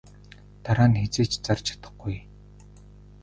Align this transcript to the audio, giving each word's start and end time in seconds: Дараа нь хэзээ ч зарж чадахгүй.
Дараа 0.63 0.87
нь 0.91 0.99
хэзээ 1.01 1.25
ч 1.29 1.31
зарж 1.45 1.65
чадахгүй. 1.67 2.17